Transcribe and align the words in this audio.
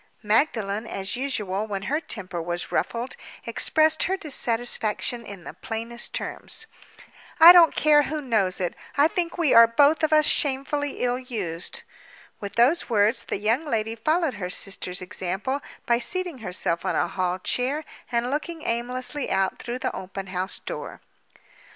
Magdalen, 0.23 0.87
as 0.87 1.15
usual 1.15 1.67
when 1.67 1.83
her 1.83 1.99
temper 2.01 2.41
was 2.41 2.71
ruffled, 2.71 3.15
expressed 3.45 4.01
her 4.05 4.17
dissatisfaction 4.17 5.23
in 5.23 5.43
the 5.43 5.53
plainest 5.53 6.11
terms. 6.11 6.65
"I 7.39 7.53
don't 7.53 7.75
care 7.75 8.01
who 8.01 8.19
knows 8.19 8.59
it—I 8.59 9.07
think 9.07 9.37
we 9.37 9.53
are 9.53 9.67
both 9.67 10.01
of 10.01 10.11
us 10.11 10.25
shamefully 10.25 11.03
ill 11.03 11.19
used!" 11.19 11.83
With 12.39 12.55
those 12.55 12.89
words, 12.89 13.25
the 13.25 13.37
young 13.37 13.63
lady 13.63 13.93
followed 13.93 14.33
her 14.41 14.49
sister's 14.49 15.03
example 15.03 15.61
by 15.85 15.99
seating 15.99 16.39
herself 16.39 16.83
on 16.83 16.95
a 16.95 17.07
hall 17.07 17.37
chair 17.37 17.85
and 18.11 18.31
looking 18.31 18.63
aimlessly 18.63 19.29
out 19.29 19.59
through 19.59 19.77
the 19.77 19.95
open 19.95 20.25
house 20.33 20.57
door. 20.57 20.99